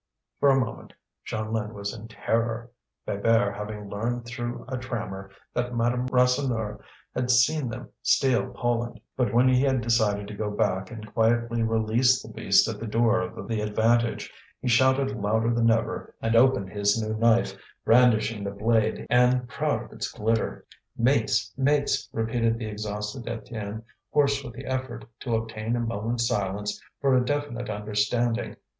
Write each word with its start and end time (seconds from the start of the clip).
For 0.39 0.49
a 0.49 0.59
moment 0.59 0.93
Jeanlin 1.27 1.73
was 1.73 1.93
in 1.93 2.07
terror, 2.07 2.71
Bébert 3.07 3.55
having 3.55 3.87
learned 3.87 4.25
through 4.25 4.65
a 4.67 4.75
trammer 4.75 5.29
that 5.53 5.75
Madame 5.75 6.07
Rasseneur 6.07 6.79
had 7.13 7.29
seen 7.29 7.69
them 7.69 7.87
steal 8.01 8.49
Poland; 8.49 8.99
but 9.15 9.31
when 9.31 9.47
he 9.47 9.61
had 9.61 9.79
decided 9.81 10.27
to 10.27 10.33
go 10.33 10.49
back 10.49 10.89
and 10.89 11.13
quietly 11.13 11.61
release 11.61 12.19
the 12.19 12.29
beast 12.33 12.67
at 12.67 12.79
the 12.79 12.87
door 12.87 13.21
of 13.21 13.47
the 13.47 13.61
Avantage, 13.61 14.31
he 14.59 14.67
shouted 14.67 15.11
louder 15.15 15.53
than 15.53 15.69
ever, 15.69 16.15
and 16.19 16.35
opened 16.35 16.71
his 16.71 16.99
new 16.99 17.13
knife, 17.15 17.53
brandishing 17.85 18.43
the 18.43 18.49
blade 18.49 19.05
and 19.07 19.47
proud 19.47 19.83
of 19.83 19.91
its 19.91 20.11
glitter. 20.11 20.65
"Mates! 20.97 21.53
mates!" 21.55 22.09
repeated 22.11 22.57
the 22.57 22.65
exhausted 22.65 23.25
Étienne, 23.25 23.83
hoarse 24.09 24.43
with 24.43 24.53
the 24.55 24.65
effort 24.65 25.05
to 25.19 25.35
obtain 25.35 25.75
a 25.75 25.79
moment's 25.79 26.27
silence 26.27 26.81
for 26.99 27.15
a 27.15 27.23
definite 27.23 27.69
understanding. 27.69 28.55